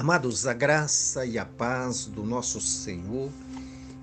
[0.00, 3.30] Amados, a graça e a paz do nosso Senhor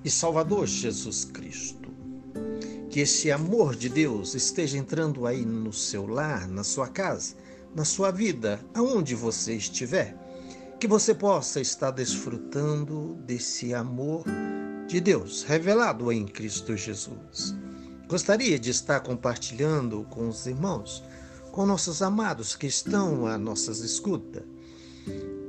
[0.05, 1.89] e Salvador Jesus Cristo.
[2.87, 7.33] Que esse amor de Deus esteja entrando aí no seu lar, na sua casa,
[7.73, 10.15] na sua vida, aonde você estiver.
[10.79, 14.23] Que você possa estar desfrutando desse amor
[14.87, 17.55] de Deus revelado em Cristo Jesus.
[18.07, 21.03] Gostaria de estar compartilhando com os irmãos,
[21.51, 24.43] com nossos amados que estão à nossas escutas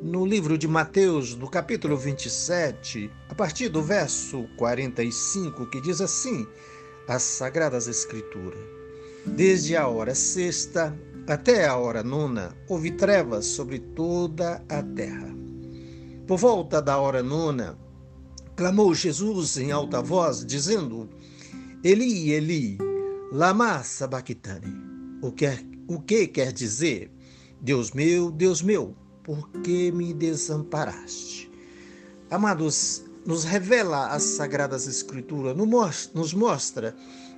[0.02, 6.46] no livro de Mateus, no capítulo 27, a partir do verso 45, que diz assim:
[7.08, 8.60] as Sagradas Escrituras.
[9.26, 15.34] Desde a hora sexta até a hora nona, houve trevas sobre toda a terra.
[16.26, 17.78] Por volta da hora nona,
[18.56, 21.08] clamou Jesus em alta voz, dizendo:
[21.82, 22.78] Eli, Eli,
[23.32, 24.72] lama sabachthani.
[25.22, 25.50] O que,
[25.88, 27.10] o que quer dizer?
[27.60, 28.94] Deus meu, Deus meu,
[29.28, 31.50] por que me desamparaste?
[32.30, 35.54] Amados, nos revela as Sagradas Escrituras,
[36.14, 36.96] nos mostra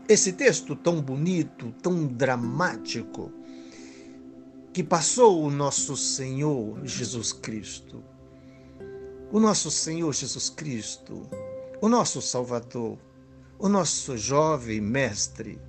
[0.09, 3.33] esse texto tão bonito, tão dramático,
[4.73, 8.05] que passou o nosso Senhor Jesus Cristo.
[9.33, 11.29] O nosso Senhor Jesus Cristo,
[11.81, 12.99] o nosso Salvador,
[13.59, 15.61] o nosso jovem mestre,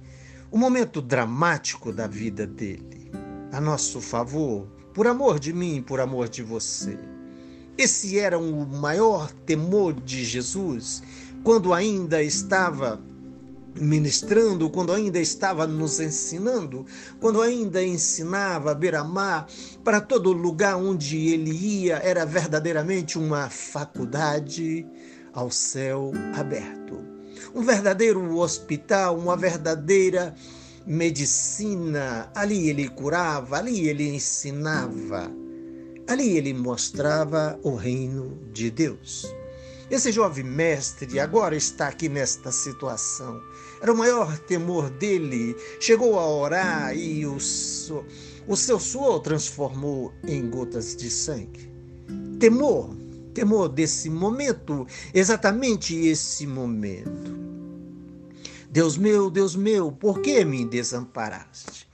[0.52, 3.12] o momento dramático da vida dele,
[3.52, 6.98] a nosso favor, por amor de mim, por amor de você.
[7.78, 11.02] Esse era o maior temor de Jesus
[11.44, 13.02] quando ainda estava
[13.80, 16.86] ministrando, quando ainda estava nos ensinando,
[17.20, 19.48] quando ainda ensinava a beira-mar,
[19.84, 24.86] para todo lugar onde ele ia, era verdadeiramente uma faculdade
[25.34, 27.00] ao céu aberto.
[27.56, 30.36] Um verdadeiro hospital, uma verdadeira
[30.86, 35.32] medicina, ali ele curava, ali ele ensinava,
[36.08, 39.26] ali ele mostrava o reino de Deus.
[39.90, 43.42] Esse jovem mestre agora está aqui nesta situação.
[43.82, 45.54] Era o maior temor dele.
[45.82, 51.70] Chegou a orar e o, o seu suor transformou em gotas de sangue.
[52.40, 52.96] Temor,
[53.34, 57.51] temor desse momento, exatamente esse momento.
[58.72, 61.86] Deus meu, Deus meu, por que me desamparaste?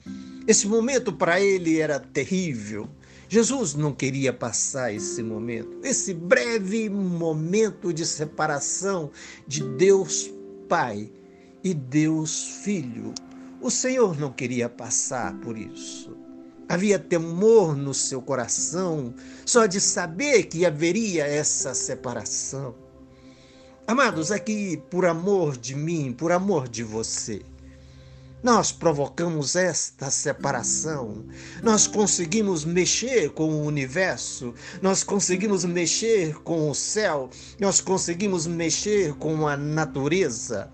[0.48, 2.88] Esse momento para ele era terrível.
[3.28, 9.10] Jesus não queria passar esse momento, esse breve momento de separação
[9.48, 10.32] de Deus
[10.70, 11.12] Pai
[11.64, 13.12] e Deus Filho.
[13.60, 16.16] O Senhor não queria passar por isso.
[16.70, 19.16] Havia temor no seu coração
[19.48, 22.76] só de saber que haveria essa separação.
[23.88, 27.42] Amados, aqui é por amor de mim, por amor de você,
[28.44, 31.24] nós provocamos esta separação.
[31.64, 37.30] Nós conseguimos mexer com o universo, nós conseguimos mexer com o céu,
[37.62, 40.70] nós conseguimos mexer com a natureza.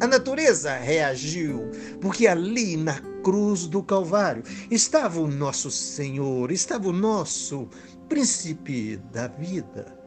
[0.00, 1.70] A natureza reagiu,
[2.00, 7.68] porque ali na cruz do Calvário estava o nosso Senhor, estava o nosso
[8.08, 10.03] príncipe da vida.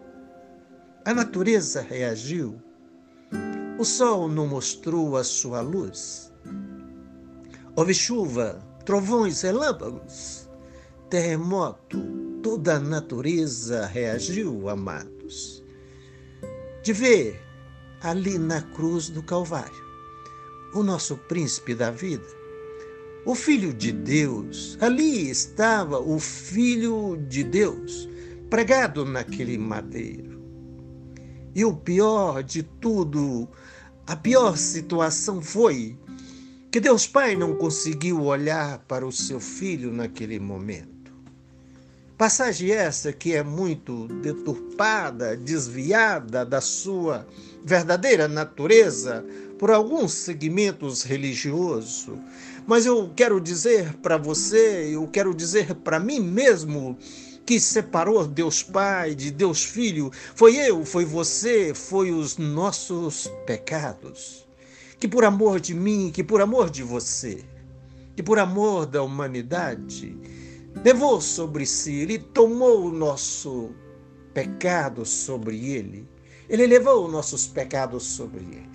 [1.07, 2.62] A natureza reagiu.
[3.79, 6.34] O sol não mostrou a sua luz.
[7.78, 10.50] Houve chuva, trovões, relâmpagos,
[11.09, 11.97] terremoto.
[12.44, 15.63] Toda a natureza reagiu, amados.
[16.84, 17.41] De ver
[18.01, 19.88] ali na cruz do Calvário
[20.74, 22.28] o nosso príncipe da vida,
[23.25, 24.78] o Filho de Deus.
[24.81, 28.09] Ali estava o Filho de Deus,
[28.50, 30.37] pregado naquele madeiro.
[31.57, 33.50] E o pior de tudo,
[34.06, 35.97] a pior situação foi
[36.69, 41.12] que Deus Pai não conseguiu olhar para o seu filho naquele momento.
[42.16, 47.25] Passagem essa que é muito deturpada, desviada da sua
[47.66, 49.25] verdadeira natureza
[49.57, 52.19] por alguns segmentos religiosos.
[52.68, 56.95] Mas eu quero dizer para você, eu quero dizer para mim mesmo,
[57.47, 64.45] que separou Deus Pai de Deus Filho, foi eu, foi você, foi os nossos pecados.
[64.99, 67.45] Que por amor de mim, que por amor de você,
[68.17, 70.17] que por amor da humanidade,
[70.83, 73.71] levou sobre si, ele tomou o nosso
[74.33, 76.05] pecado sobre ele.
[76.49, 78.69] Ele levou os nossos pecados sobre ele.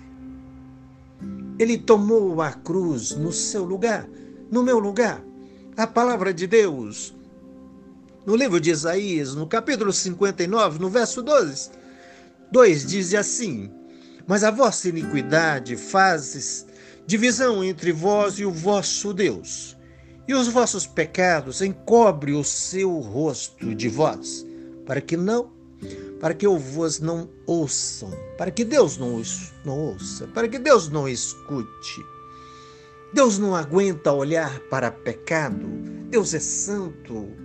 [1.59, 4.09] Ele tomou a cruz no seu lugar,
[4.49, 5.23] no meu lugar.
[5.77, 7.13] A palavra de Deus
[8.25, 11.71] no livro de Isaías, no capítulo 59, no verso 12,
[12.51, 13.69] 2 diz assim:
[14.25, 16.65] Mas a vossa iniquidade fazes
[17.05, 19.77] divisão entre vós e o vosso Deus,
[20.27, 24.45] e os vossos pecados encobre o seu rosto de vós,
[24.85, 25.51] para que não,
[26.19, 29.21] para que vos não ouçam, para que Deus não,
[29.65, 32.05] não ouça, para que Deus não escute.
[33.13, 35.67] Deus não aguenta olhar para pecado.
[36.09, 37.42] Deus é santo.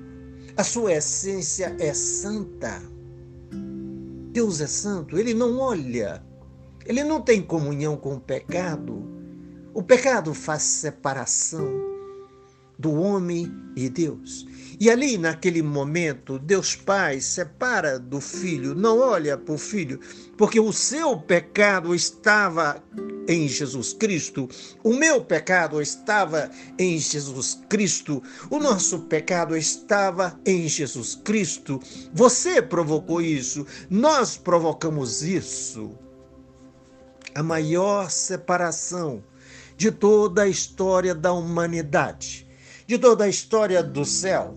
[0.59, 2.83] A sua essência é santa.
[4.33, 5.17] Deus é santo.
[5.17, 6.21] Ele não olha.
[6.85, 9.09] Ele não tem comunhão com o pecado.
[9.73, 11.65] O pecado faz separação
[12.77, 14.49] do homem e Deus.
[14.81, 20.01] E ali, naquele momento, Deus Pai separa do filho, não olha para o filho,
[20.37, 22.83] porque o seu pecado estava
[23.29, 24.49] em Jesus Cristo,
[24.83, 31.79] o meu pecado estava em Jesus Cristo, o nosso pecado estava em Jesus Cristo.
[32.13, 35.91] Você provocou isso, nós provocamos isso.
[37.35, 39.23] A maior separação
[39.77, 42.49] de toda a história da humanidade
[42.89, 44.57] de toda a história do céu,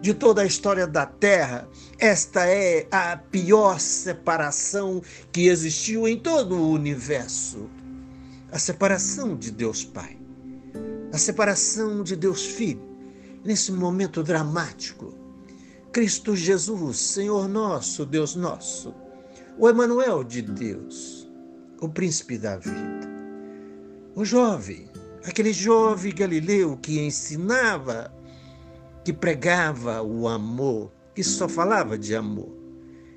[0.00, 1.68] de toda a história da terra,
[2.00, 5.00] esta é a pior separação
[5.30, 7.70] que existiu em todo o universo.
[8.54, 10.16] A separação de Deus Pai,
[11.12, 12.80] a separação de Deus Filho,
[13.44, 15.12] nesse momento dramático.
[15.92, 18.94] Cristo Jesus, Senhor nosso, Deus nosso,
[19.58, 21.28] o Emanuel de Deus,
[21.80, 23.10] o príncipe da vida,
[24.14, 24.88] o jovem
[25.26, 28.14] aquele jovem galileu que ensinava,
[29.04, 32.54] que pregava o amor, que só falava de amor,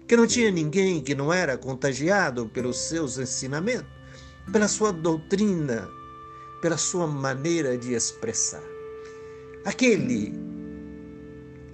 [0.08, 3.97] que não tinha ninguém que não era contagiado pelos seus ensinamentos,
[4.52, 5.90] pela sua doutrina,
[6.62, 8.64] pela sua maneira de expressar.
[9.66, 10.34] Aquele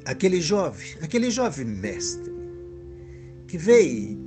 [0.06, 2.34] aquele jovem, aquele jovem mestre
[3.48, 4.20] que veio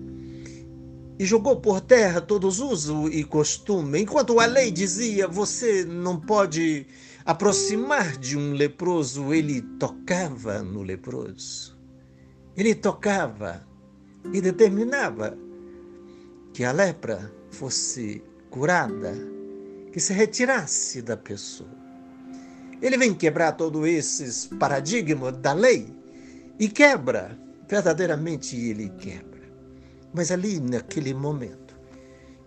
[1.18, 6.86] e jogou por terra todos uso e costume, enquanto a lei dizia você não pode
[7.24, 11.76] aproximar de um leproso, ele tocava no leproso.
[12.56, 13.66] Ele tocava
[14.32, 15.36] e determinava
[16.52, 19.14] que a lepra fosse curada,
[19.92, 21.70] que se retirasse da pessoa.
[22.80, 25.88] Ele vem quebrar todos esses paradigmas da lei
[26.58, 27.38] e quebra,
[27.68, 29.42] verdadeiramente ele quebra.
[30.12, 31.76] Mas ali, naquele momento,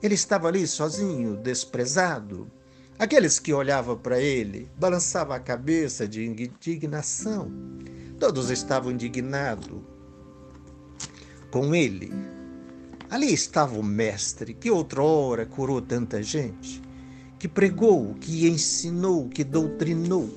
[0.01, 2.49] ele estava ali sozinho, desprezado.
[2.97, 7.51] Aqueles que olhavam para ele balançavam a cabeça de indignação.
[8.19, 9.81] Todos estavam indignados
[11.51, 12.11] com ele.
[13.09, 16.79] Ali estava o mestre que outrora curou tanta gente,
[17.39, 20.29] que pregou, que ensinou, que doutrinou.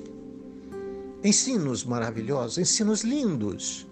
[1.23, 3.87] Ensinos maravilhosos, ensinos lindos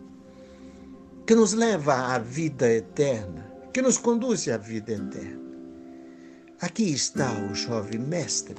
[1.27, 5.39] que nos leva à vida eterna, que nos conduz à vida eterna.
[6.59, 8.55] Aqui está o jovem mestre,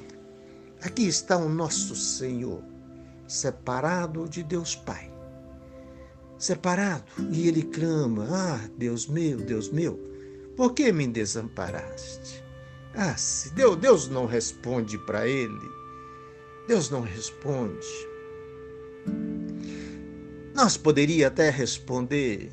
[0.81, 2.63] aqui está o nosso Senhor,
[3.27, 5.11] separado de Deus Pai.
[6.37, 10.12] Separado, e ele clama: Ah, Deus meu, Deus meu,
[10.55, 12.43] por que me desamparaste?
[12.95, 15.67] Ah, se Deus, Deus não responde para ele,
[16.67, 17.87] Deus não responde.
[20.53, 22.51] Nós poderia até responder: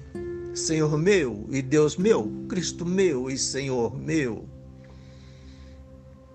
[0.54, 4.48] Senhor meu e Deus meu, Cristo meu e Senhor meu.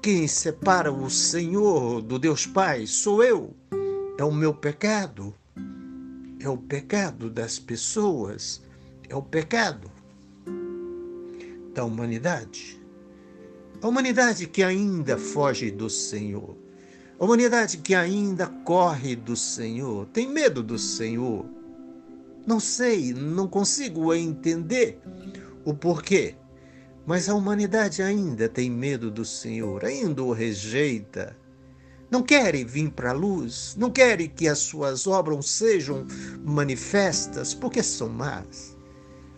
[0.03, 3.55] Quem separa o Senhor do Deus Pai sou eu.
[4.19, 5.33] É o meu pecado.
[6.39, 8.61] É o pecado das pessoas.
[9.09, 9.94] É o pecado
[11.75, 12.81] da humanidade.
[13.81, 16.57] A humanidade que ainda foge do Senhor.
[17.19, 21.45] A humanidade que ainda corre do Senhor, tem medo do Senhor.
[22.47, 24.99] Não sei, não consigo entender
[25.65, 26.35] o porquê.
[27.05, 31.37] Mas a humanidade ainda tem medo do Senhor, ainda o rejeita.
[32.09, 36.05] Não quer vir para a luz, não quer que as suas obras sejam
[36.43, 38.77] manifestas, porque são más.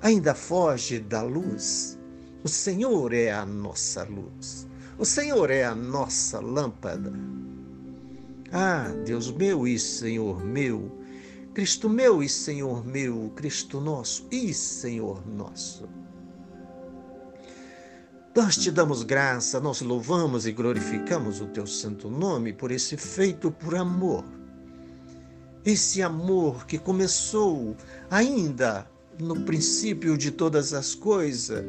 [0.01, 1.96] Ainda foge da luz.
[2.47, 4.65] O Senhor é a nossa luz.
[4.97, 7.11] O Senhor é a nossa lâmpada.
[8.53, 10.89] Ah, Deus meu e Senhor meu,
[11.53, 15.89] Cristo meu e Senhor meu, Cristo nosso e Senhor nosso.
[18.33, 23.51] Nós te damos graça, nós louvamos e glorificamos o teu santo nome por esse feito
[23.51, 24.23] por amor.
[25.65, 27.75] Esse amor que começou
[28.09, 28.89] ainda
[29.19, 31.65] no princípio de todas as coisas,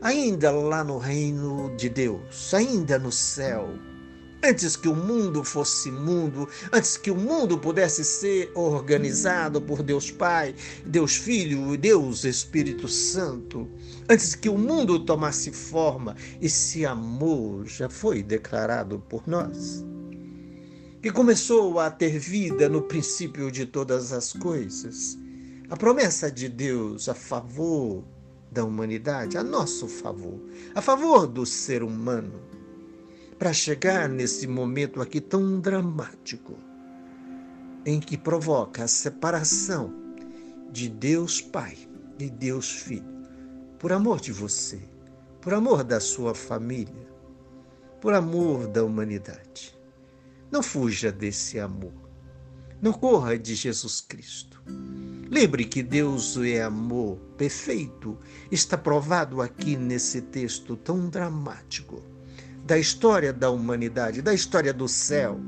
[0.00, 3.68] ainda lá no reino de Deus, ainda no céu
[4.42, 10.10] Antes que o mundo fosse mundo, antes que o mundo pudesse ser organizado por Deus
[10.10, 10.54] Pai,
[10.86, 13.68] Deus Filho e Deus Espírito Santo,
[14.08, 19.84] antes que o mundo tomasse forma, esse amor já foi declarado por nós.
[21.02, 25.18] Que começou a ter vida no princípio de todas as coisas.
[25.68, 28.02] A promessa de Deus a favor
[28.50, 30.40] da humanidade, a nosso favor,
[30.74, 32.40] a favor do ser humano,
[33.38, 36.58] para chegar nesse momento aqui tão dramático,
[37.86, 39.92] em que provoca a separação
[40.70, 41.76] de Deus Pai
[42.18, 43.26] e Deus Filho,
[43.78, 44.80] por amor de você,
[45.40, 47.08] por amor da sua família,
[48.00, 49.78] por amor da humanidade.
[50.50, 51.99] Não fuja desse amor.
[52.80, 54.62] Não corra de Jesus Cristo.
[55.30, 58.18] Lembre que Deus é amor perfeito.
[58.50, 62.02] Está provado aqui nesse texto tão dramático
[62.64, 65.38] da história da humanidade, da história do céu,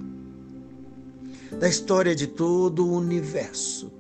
[1.59, 3.91] da história de todo o universo.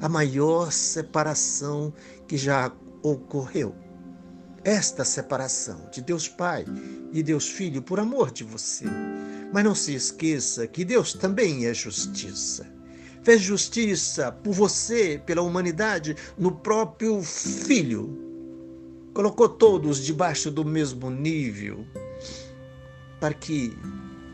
[0.00, 1.92] A maior separação
[2.26, 3.83] que já ocorreu.
[4.64, 6.64] Esta separação de Deus Pai
[7.12, 8.86] e Deus Filho por amor de você.
[9.52, 12.74] Mas não se esqueça que Deus também é justiça
[13.24, 18.20] fez justiça por você, pela humanidade, no próprio Filho.
[19.14, 21.86] Colocou todos debaixo do mesmo nível,
[23.18, 23.76] para que,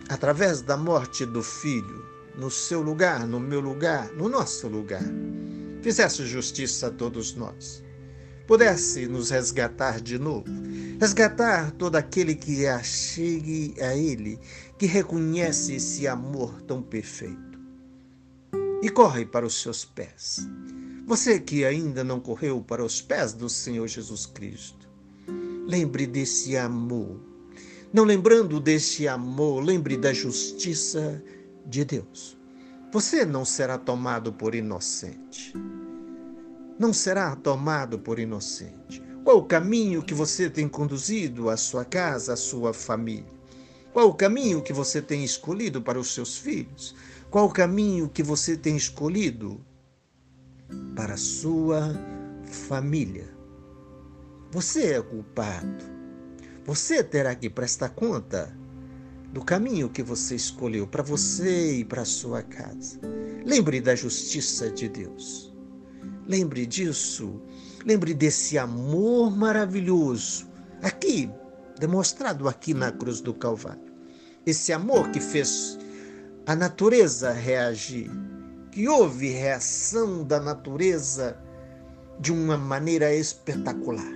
[0.08, 2.04] através da morte do Filho,
[2.36, 5.04] no seu lugar, no meu lugar, no nosso lugar,
[5.82, 7.84] fizesse justiça a todos nós,
[8.50, 10.50] pudesse nos resgatar de novo,
[10.98, 14.40] resgatar todo aquele que achegue a Ele,
[14.76, 17.60] que reconhece esse amor tão perfeito
[18.82, 20.48] e corre para os seus pés.
[21.06, 24.88] Você que ainda não correu para os pés do Senhor Jesus Cristo,
[25.64, 27.20] lembre desse amor.
[27.92, 31.22] Não lembrando desse amor, lembre da justiça
[31.64, 32.36] de Deus.
[32.92, 35.54] Você não será tomado por inocente.
[36.80, 39.02] Não será tomado por inocente.
[39.22, 43.38] Qual o caminho que você tem conduzido à sua casa, à sua família?
[43.92, 46.96] Qual o caminho que você tem escolhido para os seus filhos?
[47.30, 49.60] Qual o caminho que você tem escolhido
[50.96, 51.94] para a sua
[52.46, 53.28] família?
[54.50, 55.84] Você é culpado.
[56.64, 58.56] Você terá que prestar conta
[59.34, 62.98] do caminho que você escolheu para você e para a sua casa.
[63.44, 65.49] Lembre da justiça de Deus.
[66.26, 67.40] Lembre disso.
[67.84, 70.48] Lembre desse amor maravilhoso
[70.82, 71.30] aqui
[71.80, 73.90] demonstrado aqui na cruz do Calvário.
[74.44, 75.78] Esse amor que fez
[76.46, 78.10] a natureza reagir,
[78.70, 81.38] que houve reação da natureza
[82.20, 84.12] de uma maneira espetacular.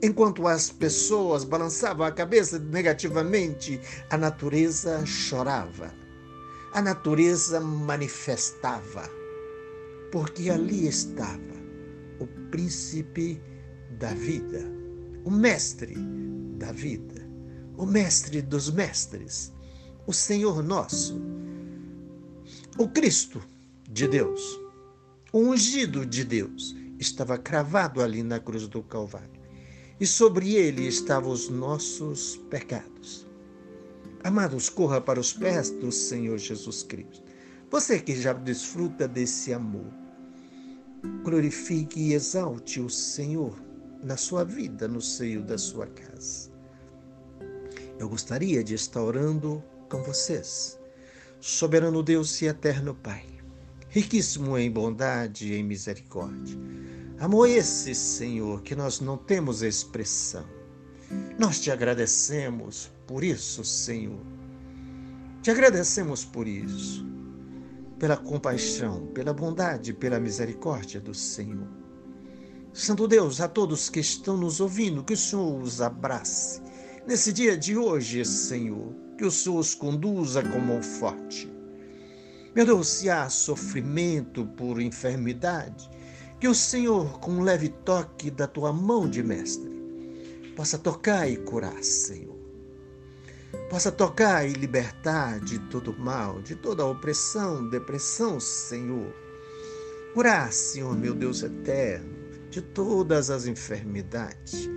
[0.00, 5.92] Enquanto as pessoas balançavam a cabeça negativamente, a natureza chorava.
[6.72, 9.10] A natureza manifestava,
[10.16, 11.38] porque ali estava
[12.20, 13.38] o príncipe
[13.98, 14.64] da vida,
[15.26, 15.94] o mestre
[16.56, 17.28] da vida,
[17.76, 19.52] o mestre dos mestres,
[20.06, 21.20] o Senhor nosso,
[22.78, 23.42] o Cristo
[23.90, 24.40] de Deus,
[25.34, 29.42] o ungido de Deus, estava cravado ali na cruz do Calvário.
[30.00, 33.26] E sobre ele estavam os nossos pecados.
[34.24, 37.22] Amados, corra para os pés do Senhor Jesus Cristo.
[37.70, 40.05] Você que já desfruta desse amor,
[41.22, 43.58] glorifique e exalte o Senhor
[44.02, 46.50] na sua vida, no seio da sua casa.
[47.98, 50.78] Eu gostaria de estar orando com vocês.
[51.40, 53.24] Soberano Deus e eterno Pai,
[53.88, 56.58] riquíssimo em bondade e em misericórdia.
[57.18, 60.44] Amor esse, Senhor, que nós não temos expressão.
[61.38, 64.20] Nós te agradecemos por isso, Senhor.
[65.42, 67.06] Te agradecemos por isso,
[67.98, 71.68] pela compaixão, pela bondade, pela misericórdia do Senhor.
[72.72, 76.60] Santo Deus, a todos que estão nos ouvindo, que o Senhor os abrace.
[77.06, 81.50] Nesse dia de hoje, Senhor, que o Senhor os conduza com mão forte.
[82.54, 85.88] Meu Deus, se há sofrimento por enfermidade,
[86.38, 89.74] que o Senhor, com um leve toque da tua mão de mestre,
[90.54, 92.36] possa tocar e curar, Senhor.
[93.70, 99.14] Possa tocar e libertar de todo mal, de toda opressão, depressão, Senhor.
[100.14, 102.14] Curar, Senhor, meu Deus eterno,
[102.50, 104.68] de todas as enfermidades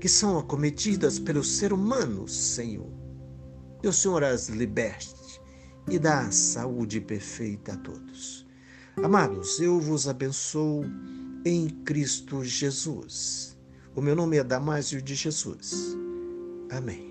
[0.00, 2.98] que são acometidas pelo ser humano, Senhor
[3.80, 5.40] que o Senhor as liberte
[5.88, 8.46] e dá saúde perfeita a todos.
[9.02, 10.84] Amados, eu vos abençoo
[11.44, 13.56] em Cristo Jesus.
[13.94, 15.96] O meu nome é Damásio de Jesus.
[16.70, 17.07] Amém.